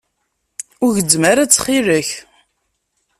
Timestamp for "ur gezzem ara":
0.83-1.43